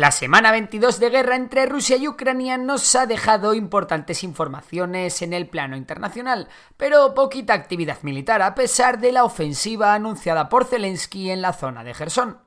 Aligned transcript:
La 0.00 0.12
semana 0.12 0.50
22 0.50 0.98
de 0.98 1.10
guerra 1.10 1.36
entre 1.36 1.66
Rusia 1.66 1.98
y 1.98 2.08
Ucrania 2.08 2.56
nos 2.56 2.94
ha 2.94 3.04
dejado 3.04 3.52
importantes 3.52 4.24
informaciones 4.24 5.20
en 5.20 5.34
el 5.34 5.46
plano 5.46 5.76
internacional, 5.76 6.48
pero 6.78 7.12
poquita 7.12 7.52
actividad 7.52 7.98
militar 8.00 8.40
a 8.40 8.54
pesar 8.54 8.98
de 8.98 9.12
la 9.12 9.24
ofensiva 9.24 9.92
anunciada 9.92 10.48
por 10.48 10.64
Zelensky 10.64 11.30
en 11.30 11.42
la 11.42 11.52
zona 11.52 11.84
de 11.84 11.92
Gerson. 11.92 12.38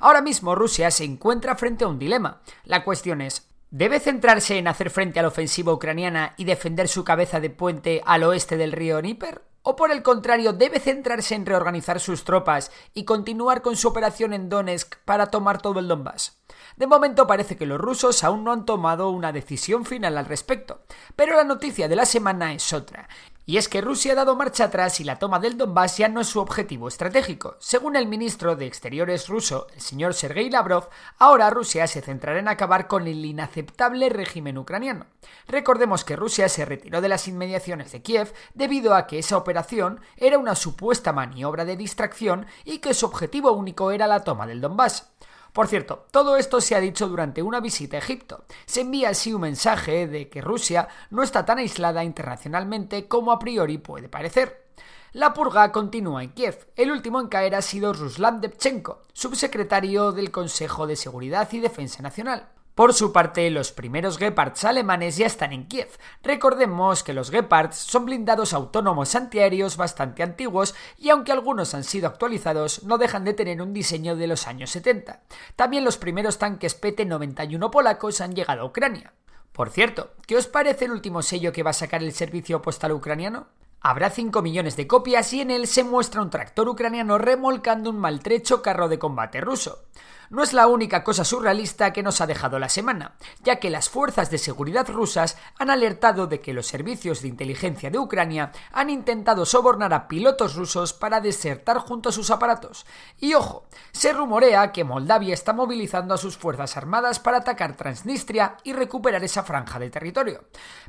Ahora 0.00 0.22
mismo 0.22 0.56
Rusia 0.56 0.90
se 0.90 1.04
encuentra 1.04 1.54
frente 1.54 1.84
a 1.84 1.86
un 1.86 2.00
dilema. 2.00 2.40
La 2.64 2.82
cuestión 2.82 3.20
es, 3.20 3.48
¿Debe 3.70 4.00
centrarse 4.00 4.58
en 4.58 4.66
hacer 4.66 4.90
frente 4.90 5.20
a 5.20 5.22
la 5.22 5.28
ofensiva 5.28 5.72
ucraniana 5.72 6.34
y 6.36 6.46
defender 6.46 6.88
su 6.88 7.04
cabeza 7.04 7.38
de 7.38 7.50
puente 7.50 8.02
al 8.06 8.24
oeste 8.24 8.56
del 8.56 8.72
río 8.72 9.00
Níper? 9.00 9.42
¿O 9.62 9.76
por 9.76 9.92
el 9.92 10.02
contrario, 10.02 10.52
debe 10.52 10.80
centrarse 10.80 11.36
en 11.36 11.46
reorganizar 11.46 12.00
sus 12.00 12.24
tropas 12.24 12.72
y 12.92 13.04
continuar 13.04 13.62
con 13.62 13.76
su 13.76 13.86
operación 13.86 14.32
en 14.32 14.48
Donetsk 14.48 14.96
para 15.04 15.26
tomar 15.26 15.62
todo 15.62 15.78
el 15.78 15.86
Donbass? 15.86 16.37
De 16.76 16.86
momento 16.86 17.26
parece 17.26 17.56
que 17.56 17.66
los 17.66 17.80
rusos 17.80 18.24
aún 18.24 18.44
no 18.44 18.52
han 18.52 18.64
tomado 18.64 19.10
una 19.10 19.32
decisión 19.32 19.84
final 19.84 20.18
al 20.18 20.26
respecto, 20.26 20.80
pero 21.16 21.36
la 21.36 21.44
noticia 21.44 21.88
de 21.88 21.96
la 21.96 22.06
semana 22.06 22.52
es 22.52 22.72
otra, 22.72 23.08
y 23.48 23.56
es 23.56 23.70
que 23.70 23.80
Rusia 23.80 24.12
ha 24.12 24.14
dado 24.14 24.36
marcha 24.36 24.64
atrás 24.64 25.00
y 25.00 25.04
la 25.04 25.18
toma 25.18 25.38
del 25.38 25.56
Donbass 25.56 25.96
ya 25.96 26.08
no 26.08 26.20
es 26.20 26.26
su 26.26 26.38
objetivo 26.38 26.86
estratégico. 26.86 27.56
Según 27.60 27.96
el 27.96 28.06
ministro 28.06 28.56
de 28.56 28.66
Exteriores 28.66 29.26
ruso, 29.26 29.68
el 29.74 29.80
señor 29.80 30.12
Sergei 30.12 30.50
Lavrov, 30.50 30.90
ahora 31.18 31.48
Rusia 31.48 31.86
se 31.86 32.02
centrará 32.02 32.40
en 32.40 32.48
acabar 32.48 32.88
con 32.88 33.06
el 33.06 33.24
inaceptable 33.24 34.10
régimen 34.10 34.58
ucraniano. 34.58 35.06
Recordemos 35.46 36.04
que 36.04 36.14
Rusia 36.14 36.50
se 36.50 36.66
retiró 36.66 37.00
de 37.00 37.08
las 37.08 37.26
inmediaciones 37.26 37.90
de 37.90 38.02
Kiev 38.02 38.34
debido 38.52 38.94
a 38.94 39.06
que 39.06 39.18
esa 39.18 39.38
operación 39.38 40.02
era 40.18 40.36
una 40.36 40.54
supuesta 40.54 41.14
maniobra 41.14 41.64
de 41.64 41.78
distracción 41.78 42.44
y 42.66 42.80
que 42.80 42.92
su 42.92 43.06
objetivo 43.06 43.52
único 43.52 43.92
era 43.92 44.06
la 44.06 44.24
toma 44.24 44.46
del 44.46 44.60
Donbass. 44.60 45.08
Por 45.52 45.66
cierto, 45.66 46.06
todo 46.10 46.36
esto 46.36 46.60
se 46.60 46.74
ha 46.74 46.80
dicho 46.80 47.08
durante 47.08 47.42
una 47.42 47.60
visita 47.60 47.96
a 47.96 48.00
Egipto. 48.00 48.44
Se 48.66 48.82
envía 48.82 49.10
así 49.10 49.32
un 49.32 49.42
mensaje 49.42 50.06
de 50.06 50.28
que 50.28 50.40
Rusia 50.40 50.88
no 51.10 51.22
está 51.22 51.44
tan 51.44 51.58
aislada 51.58 52.04
internacionalmente 52.04 53.08
como 53.08 53.32
a 53.32 53.38
priori 53.38 53.78
puede 53.78 54.08
parecer. 54.08 54.68
La 55.12 55.32
purga 55.32 55.72
continúa 55.72 56.22
en 56.22 56.30
Kiev. 56.30 56.68
El 56.76 56.90
último 56.90 57.20
en 57.20 57.28
caer 57.28 57.54
ha 57.54 57.62
sido 57.62 57.92
Ruslan 57.92 58.40
Debchenko, 58.40 59.02
subsecretario 59.12 60.12
del 60.12 60.30
Consejo 60.30 60.86
de 60.86 60.96
Seguridad 60.96 61.48
y 61.52 61.60
Defensa 61.60 62.02
Nacional. 62.02 62.50
Por 62.78 62.94
su 62.94 63.10
parte, 63.10 63.50
los 63.50 63.72
primeros 63.72 64.18
Gepards 64.18 64.62
alemanes 64.62 65.16
ya 65.16 65.26
están 65.26 65.52
en 65.52 65.66
Kiev. 65.66 65.88
Recordemos 66.22 67.02
que 67.02 67.12
los 67.12 67.32
Gepards 67.32 67.74
son 67.76 68.04
blindados 68.04 68.52
autónomos 68.52 69.16
antiaéreos 69.16 69.76
bastante 69.76 70.22
antiguos 70.22 70.76
y 70.96 71.10
aunque 71.10 71.32
algunos 71.32 71.74
han 71.74 71.82
sido 71.82 72.06
actualizados, 72.06 72.84
no 72.84 72.96
dejan 72.96 73.24
de 73.24 73.34
tener 73.34 73.60
un 73.60 73.72
diseño 73.72 74.14
de 74.14 74.28
los 74.28 74.46
años 74.46 74.70
70. 74.70 75.22
También 75.56 75.82
los 75.82 75.98
primeros 75.98 76.38
tanques 76.38 76.80
PT-91 76.80 77.68
polacos 77.68 78.20
han 78.20 78.36
llegado 78.36 78.62
a 78.62 78.66
Ucrania. 78.66 79.12
Por 79.50 79.70
cierto, 79.70 80.12
¿qué 80.28 80.36
os 80.36 80.46
parece 80.46 80.84
el 80.84 80.92
último 80.92 81.22
sello 81.22 81.52
que 81.52 81.64
va 81.64 81.70
a 81.70 81.72
sacar 81.72 82.04
el 82.04 82.12
servicio 82.12 82.62
postal 82.62 82.92
ucraniano? 82.92 83.48
Habrá 83.80 84.10
5 84.10 84.40
millones 84.40 84.76
de 84.76 84.86
copias 84.86 85.32
y 85.32 85.40
en 85.40 85.50
él 85.50 85.66
se 85.66 85.82
muestra 85.82 86.22
un 86.22 86.30
tractor 86.30 86.68
ucraniano 86.68 87.18
remolcando 87.18 87.90
un 87.90 87.98
maltrecho 87.98 88.62
carro 88.62 88.88
de 88.88 89.00
combate 89.00 89.40
ruso 89.40 89.88
no 90.30 90.42
es 90.42 90.52
la 90.52 90.66
única 90.66 91.04
cosa 91.04 91.24
surrealista 91.24 91.92
que 91.92 92.02
nos 92.02 92.20
ha 92.20 92.26
dejado 92.26 92.58
la 92.58 92.68
semana, 92.68 93.14
ya 93.42 93.56
que 93.56 93.70
las 93.70 93.88
fuerzas 93.88 94.30
de 94.30 94.38
seguridad 94.38 94.88
rusas 94.88 95.36
han 95.58 95.70
alertado 95.70 96.26
de 96.26 96.40
que 96.40 96.52
los 96.52 96.66
servicios 96.66 97.22
de 97.22 97.28
inteligencia 97.28 97.90
de 97.90 97.98
Ucrania 97.98 98.52
han 98.72 98.90
intentado 98.90 99.46
sobornar 99.46 99.94
a 99.94 100.08
pilotos 100.08 100.54
rusos 100.54 100.92
para 100.92 101.20
desertar 101.20 101.78
junto 101.78 102.08
a 102.08 102.12
sus 102.12 102.30
aparatos. 102.30 102.86
Y 103.18 103.34
ojo, 103.34 103.66
se 103.92 104.12
rumorea 104.12 104.72
que 104.72 104.84
Moldavia 104.84 105.34
está 105.34 105.52
movilizando 105.52 106.14
a 106.14 106.18
sus 106.18 106.36
fuerzas 106.36 106.76
armadas 106.76 107.18
para 107.20 107.38
atacar 107.38 107.76
Transnistria 107.76 108.56
y 108.64 108.72
recuperar 108.72 109.24
esa 109.24 109.42
franja 109.42 109.78
de 109.78 109.90
territorio. 109.90 110.44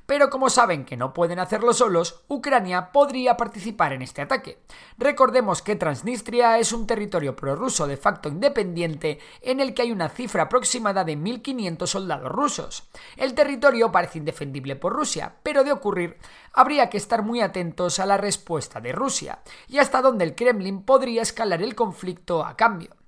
Pero 0.05 0.29
como 0.29 0.49
saben 0.49 0.85
que 0.85 0.97
no 0.97 1.13
pueden 1.13 1.39
hacerlo 1.39 1.73
solos, 1.73 2.23
Ucrania 2.27 2.91
podría 2.91 3.37
participar 3.37 3.93
en 3.93 4.01
este 4.01 4.21
ataque. 4.21 4.63
Recordemos 4.97 5.61
que 5.61 5.75
Transnistria 5.75 6.57
es 6.57 6.73
un 6.73 6.87
territorio 6.87 7.35
prorruso 7.35 7.87
de 7.87 7.97
facto 7.97 8.29
independiente 8.29 9.19
en 9.41 9.59
el 9.59 9.73
que 9.73 9.83
hay 9.83 9.91
una 9.91 10.09
cifra 10.09 10.43
aproximada 10.43 11.03
de 11.03 11.17
1.500 11.17 11.87
soldados 11.87 12.31
rusos. 12.31 12.89
El 13.17 13.33
territorio 13.33 13.91
parece 13.91 14.19
indefendible 14.19 14.75
por 14.75 14.93
Rusia, 14.93 15.35
pero 15.43 15.63
de 15.63 15.71
ocurrir 15.71 16.17
habría 16.53 16.89
que 16.89 16.97
estar 16.97 17.23
muy 17.23 17.41
atentos 17.41 17.99
a 17.99 18.05
la 18.05 18.17
respuesta 18.17 18.81
de 18.81 18.91
Rusia 18.91 19.39
y 19.67 19.77
hasta 19.79 20.01
dónde 20.01 20.25
el 20.25 20.35
Kremlin 20.35 20.83
podría 20.83 21.21
escalar 21.21 21.61
el 21.61 21.75
conflicto 21.75 22.43
a 22.43 22.55
cambio. 22.55 22.98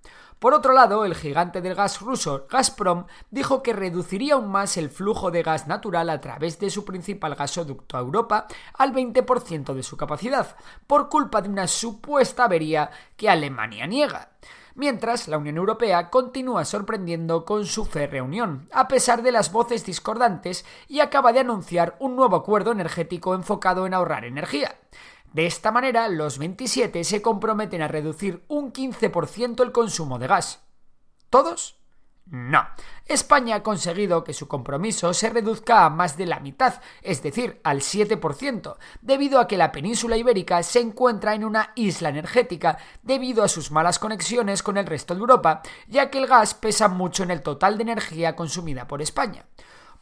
Por 0.42 0.56
otro 0.56 0.74
lado, 0.74 1.06
el 1.06 1.14
gigante 1.14 1.62
del 1.62 1.76
gas 1.76 2.02
ruso 2.02 2.48
Gazprom 2.50 3.06
dijo 3.30 3.62
que 3.62 3.74
reduciría 3.74 4.34
aún 4.34 4.50
más 4.50 4.76
el 4.76 4.90
flujo 4.90 5.30
de 5.30 5.44
gas 5.44 5.68
natural 5.68 6.10
a 6.10 6.20
través 6.20 6.58
de 6.58 6.72
su 6.72 6.84
principal 6.84 7.36
gasoducto 7.36 7.96
a 7.96 8.00
Europa 8.00 8.48
al 8.74 8.92
20% 8.92 9.76
de 9.76 9.84
su 9.84 9.98
capacidad, 9.98 10.56
por 10.88 11.10
culpa 11.10 11.44
de 11.44 11.50
una 11.50 11.68
supuesta 11.68 12.46
avería 12.46 12.90
que 13.16 13.30
Alemania 13.30 13.86
niega 13.86 14.30
mientras 14.74 15.28
la 15.28 15.38
Unión 15.38 15.58
Europea 15.58 16.10
continúa 16.10 16.66
sorprendiendo 16.66 17.46
con 17.46 17.66
su 17.68 17.86
reunión, 17.86 18.68
a 18.72 18.88
pesar 18.88 19.22
de 19.22 19.32
las 19.32 19.52
voces 19.52 19.86
discordantes, 19.86 20.66
y 20.88 21.02
acaba 21.02 21.34
de 21.34 21.42
anunciar 21.42 21.98
un 22.00 22.16
nuevo 22.16 22.38
acuerdo 22.38 22.72
energético 22.72 23.36
enfocado 23.36 23.86
en 23.86 23.94
ahorrar 23.94 24.26
energía. 24.26 24.76
De 25.34 25.46
esta 25.46 25.72
manera, 25.72 26.10
los 26.10 26.38
27 26.38 27.04
se 27.04 27.22
comprometen 27.22 27.82
a 27.82 27.88
reducir 27.88 28.44
un 28.48 28.74
15% 28.74 29.64
el 29.64 29.72
consumo 29.72 30.20
de 30.20 30.28
gas. 30.28 30.64
¿Todos? 31.30 31.82
No. 32.26 32.66
España 33.06 33.56
ha 33.56 33.64
conseguido 33.64 34.24
que 34.24 34.34
su 34.34 34.48
compromiso 34.48 35.14
se 35.14 35.30
reduzca 35.30 35.86
a 35.86 35.90
más 35.90 36.18
de 36.18 36.26
la 36.26 36.40
mitad, 36.40 36.82
es 37.02 37.24
decir, 37.24 37.60
al 37.64 37.82
7%, 37.82 38.78
debido 39.02 39.40
a 39.40 39.48
que 39.48 39.58
la 39.58 39.72
península 39.72 40.18
ibérica 40.18 40.64
se 40.64 40.80
encuentra 40.80 41.34
en 41.34 41.44
una 41.44 41.72
isla 41.76 42.10
energética 42.10 42.78
debido 43.02 43.44
a 43.44 43.50
sus 43.50 43.72
malas 43.72 44.00
conexiones 44.00 44.64
con 44.64 44.78
el 44.78 44.86
resto 44.86 45.14
de 45.14 45.22
Europa, 45.22 45.62
ya 45.88 46.10
que 46.10 46.20
el 46.20 46.28
gas 46.28 46.54
pesa 46.54 46.88
mucho 46.88 47.24
en 47.24 47.32
el 47.32 47.42
total 47.42 47.78
de 47.78 47.84
energía 47.84 48.36
consumida 48.36 48.88
por 48.88 49.02
España. 49.02 49.46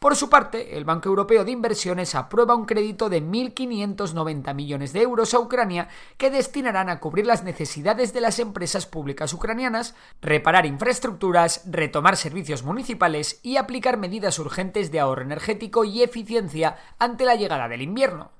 Por 0.00 0.16
su 0.16 0.30
parte, 0.30 0.78
el 0.78 0.86
Banco 0.86 1.10
Europeo 1.10 1.44
de 1.44 1.50
Inversiones 1.50 2.14
aprueba 2.14 2.54
un 2.54 2.64
crédito 2.64 3.10
de 3.10 3.22
1.590 3.22 4.54
millones 4.54 4.94
de 4.94 5.02
euros 5.02 5.34
a 5.34 5.38
Ucrania 5.38 5.88
que 6.16 6.30
destinarán 6.30 6.88
a 6.88 7.00
cubrir 7.00 7.26
las 7.26 7.44
necesidades 7.44 8.14
de 8.14 8.22
las 8.22 8.38
empresas 8.38 8.86
públicas 8.86 9.34
ucranianas, 9.34 9.94
reparar 10.22 10.64
infraestructuras, 10.64 11.64
retomar 11.66 12.16
servicios 12.16 12.62
municipales 12.62 13.40
y 13.42 13.58
aplicar 13.58 13.98
medidas 13.98 14.38
urgentes 14.38 14.90
de 14.90 15.00
ahorro 15.00 15.20
energético 15.20 15.84
y 15.84 16.02
eficiencia 16.02 16.78
ante 16.98 17.26
la 17.26 17.34
llegada 17.34 17.68
del 17.68 17.82
invierno. 17.82 18.30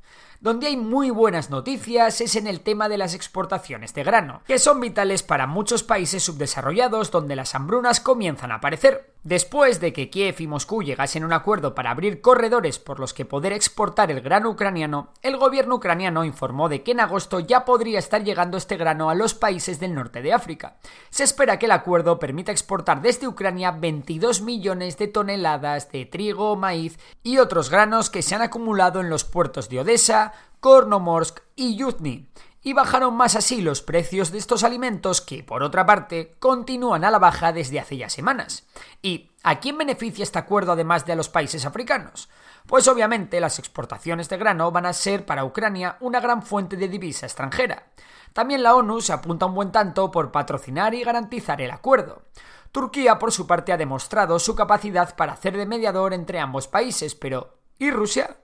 Donde 0.41 0.69
hay 0.69 0.79
muy 0.79 1.11
buenas 1.11 1.51
noticias 1.51 2.23
es 2.23 2.35
en 2.35 2.47
el 2.47 2.63
tema 2.63 2.89
de 2.89 2.97
las 2.97 3.13
exportaciones 3.13 3.93
de 3.93 4.05
grano, 4.05 4.41
que 4.47 4.59
son 4.59 4.81
vitales 4.81 5.23
para 5.23 5.47
muchos 5.47 5.83
países 5.83 6.23
subdesarrollados 6.23 7.11
donde 7.11 7.37
las 7.37 7.55
hambrunas 7.55 8.01
comienzan 8.01 8.51
a 8.51 8.55
aparecer. 8.55 9.13
Después 9.23 9.81
de 9.81 9.93
que 9.93 10.09
Kiev 10.09 10.37
y 10.39 10.47
Moscú 10.47 10.83
llegasen 10.83 11.23
a 11.23 11.27
un 11.27 11.35
acuerdo 11.35 11.75
para 11.75 11.91
abrir 11.91 12.23
corredores 12.23 12.79
por 12.79 12.99
los 12.99 13.13
que 13.13 13.27
poder 13.27 13.53
exportar 13.53 14.11
el 14.11 14.23
grano 14.23 14.49
ucraniano, 14.49 15.13
el 15.21 15.37
gobierno 15.37 15.75
ucraniano 15.75 16.25
informó 16.25 16.71
de 16.71 16.83
que 16.83 16.93
en 16.93 17.01
agosto 17.01 17.39
ya 17.39 17.67
podría 17.67 17.99
estar 17.99 18.25
llegando 18.25 18.57
este 18.57 18.79
grano 18.79 19.11
a 19.11 19.15
los 19.15 19.35
países 19.35 19.79
del 19.79 19.95
norte 19.95 20.23
de 20.23 20.33
África. 20.33 20.79
Se 21.11 21.25
espera 21.25 21.59
que 21.59 21.67
el 21.67 21.73
acuerdo 21.73 22.19
permita 22.19 22.51
exportar 22.51 23.03
desde 23.03 23.29
Ucrania 23.29 23.73
22 23.73 24.41
millones 24.41 24.97
de 24.97 25.09
toneladas 25.09 25.93
de 25.93 26.07
trigo, 26.07 26.57
maíz 26.57 26.99
y 27.23 27.37
otros 27.37 27.69
granos 27.69 28.09
que 28.09 28.23
se 28.23 28.35
han 28.35 28.43
acumulado 28.43 29.01
en 29.01 29.11
los 29.11 29.25
puertos 29.25 29.69
de 29.69 29.81
Odessa, 29.81 30.33
Kornomorsk 30.61 31.41
y 31.57 31.77
Yuzhny 31.77 32.31
y 32.63 32.73
bajaron 32.73 33.15
más 33.15 33.37
así 33.37 33.63
los 33.63 33.83
precios 33.83 34.31
de 34.31 34.39
estos 34.39 34.65
alimentos 34.65 35.21
que, 35.21 35.43
por 35.43 35.63
otra 35.63 35.87
parte, 35.87 36.35
continúan 36.39 37.05
a 37.05 37.11
la 37.11 37.19
baja 37.19 37.53
desde 37.53 37.81
hace 37.81 37.97
ya 37.97 38.11
semanas. 38.11 38.67
¿Y 39.03 39.31
a 39.43 39.61
quién 39.61 39.79
beneficia 39.79 40.23
este 40.23 40.39
acuerdo 40.39 40.73
además 40.73 41.07
de 41.07 41.13
a 41.13 41.17
los 41.17 41.29
países 41.29 41.65
africanos? 41.65 42.29
Pues 42.67 42.87
obviamente 42.89 43.41
las 43.41 43.59
exportaciones 43.59 44.29
de 44.29 44.37
grano 44.37 44.71
van 44.71 44.87
a 44.87 44.93
ser 44.93 45.25
para 45.25 45.45
Ucrania 45.45 45.97
una 46.01 46.21
gran 46.21 46.43
fuente 46.43 46.77
de 46.77 46.89
divisa 46.89 47.27
extranjera. 47.27 47.87
También 48.33 48.63
la 48.63 48.75
ONU 48.75 49.01
se 49.01 49.13
apunta 49.13 49.47
un 49.47 49.55
buen 49.55 49.73
tanto 49.73 50.11
por 50.11 50.31
patrocinar 50.31 50.95
y 50.95 51.03
garantizar 51.03 51.61
el 51.61 51.71
acuerdo. 51.71 52.23
Turquía, 52.71 53.19
por 53.19 53.33
su 53.33 53.47
parte, 53.47 53.73
ha 53.73 53.77
demostrado 53.77 54.39
su 54.39 54.55
capacidad 54.55 55.17
para 55.17 55.33
hacer 55.33 55.57
de 55.57 55.67
mediador 55.67 56.15
entre 56.15 56.39
ambos 56.39 56.69
países, 56.69 57.17
pero 57.17 57.57
¿y 57.79 57.91
Rusia? 57.91 58.37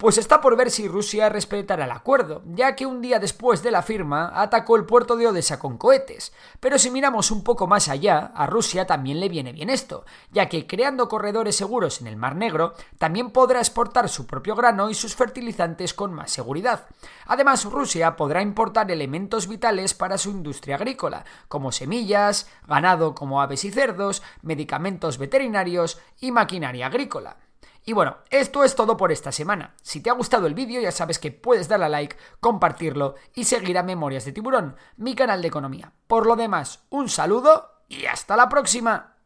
Pues 0.00 0.16
está 0.16 0.40
por 0.40 0.56
ver 0.56 0.70
si 0.70 0.88
Rusia 0.88 1.28
respetará 1.28 1.84
el 1.84 1.90
acuerdo, 1.90 2.40
ya 2.46 2.74
que 2.74 2.86
un 2.86 3.02
día 3.02 3.18
después 3.18 3.62
de 3.62 3.70
la 3.70 3.82
firma 3.82 4.32
atacó 4.34 4.76
el 4.76 4.86
puerto 4.86 5.14
de 5.14 5.26
Odessa 5.26 5.58
con 5.58 5.76
cohetes. 5.76 6.32
Pero 6.58 6.78
si 6.78 6.90
miramos 6.90 7.30
un 7.30 7.44
poco 7.44 7.66
más 7.66 7.90
allá, 7.90 8.32
a 8.34 8.46
Rusia 8.46 8.86
también 8.86 9.20
le 9.20 9.28
viene 9.28 9.52
bien 9.52 9.68
esto, 9.68 10.06
ya 10.32 10.48
que 10.48 10.66
creando 10.66 11.06
corredores 11.06 11.54
seguros 11.54 12.00
en 12.00 12.06
el 12.06 12.16
Mar 12.16 12.34
Negro, 12.34 12.72
también 12.96 13.30
podrá 13.30 13.58
exportar 13.58 14.08
su 14.08 14.26
propio 14.26 14.56
grano 14.56 14.88
y 14.88 14.94
sus 14.94 15.14
fertilizantes 15.14 15.92
con 15.92 16.14
más 16.14 16.30
seguridad. 16.30 16.86
Además, 17.26 17.66
Rusia 17.66 18.16
podrá 18.16 18.40
importar 18.40 18.90
elementos 18.90 19.48
vitales 19.48 19.92
para 19.92 20.16
su 20.16 20.30
industria 20.30 20.76
agrícola, 20.76 21.26
como 21.46 21.72
semillas, 21.72 22.48
ganado 22.66 23.14
como 23.14 23.42
aves 23.42 23.66
y 23.66 23.70
cerdos, 23.70 24.22
medicamentos 24.40 25.18
veterinarios 25.18 26.00
y 26.22 26.32
maquinaria 26.32 26.86
agrícola. 26.86 27.36
Y 27.84 27.92
bueno, 27.92 28.18
esto 28.30 28.62
es 28.64 28.74
todo 28.74 28.96
por 28.96 29.10
esta 29.10 29.32
semana. 29.32 29.74
Si 29.82 30.00
te 30.00 30.10
ha 30.10 30.14
gustado 30.14 30.46
el 30.46 30.54
vídeo 30.54 30.80
ya 30.80 30.92
sabes 30.92 31.18
que 31.18 31.30
puedes 31.30 31.68
darle 31.68 31.86
a 31.86 31.88
like, 31.88 32.16
compartirlo 32.40 33.14
y 33.34 33.44
seguir 33.44 33.78
a 33.78 33.82
Memorias 33.82 34.24
de 34.24 34.32
Tiburón, 34.32 34.76
mi 34.96 35.14
canal 35.14 35.42
de 35.42 35.48
economía. 35.48 35.92
Por 36.06 36.26
lo 36.26 36.36
demás, 36.36 36.84
un 36.90 37.08
saludo 37.08 37.84
y 37.88 38.06
hasta 38.06 38.36
la 38.36 38.48
próxima. 38.48 39.16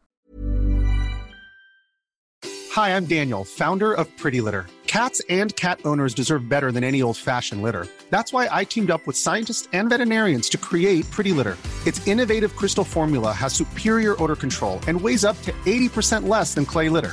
Hi, 2.77 2.91
I'm 2.91 3.07
Daniel, 3.07 3.45
founder 3.45 3.93
of 3.93 4.09
Pretty 4.17 4.41
Litter. 4.41 4.67
Cats 4.87 5.21
and 5.29 5.55
cat 5.57 5.81
owners 5.85 6.15
deserve 6.15 6.49
better 6.49 6.71
than 6.71 6.85
any 6.85 7.03
old-fashioned 7.03 7.63
litter. 7.63 7.87
That's 8.11 8.33
why 8.33 8.49
I 8.51 8.65
teamed 8.65 8.91
up 8.91 9.07
with 9.07 9.17
scientists 9.17 9.69
and 9.73 9.89
veterinarians 9.89 10.49
to 10.51 10.59
create 10.59 11.11
Pretty 11.11 11.33
Litter. 11.33 11.57
Its 11.85 12.07
innovative 12.07 12.55
crystal 12.55 12.85
formula 12.85 13.33
has 13.33 13.53
superior 13.53 14.15
odor 14.23 14.37
control 14.37 14.79
and 14.87 15.01
weighs 15.01 15.25
up 15.25 15.41
to 15.43 15.53
80% 15.67 16.29
less 16.29 16.55
than 16.55 16.65
clay 16.65 16.89
litter. 16.89 17.13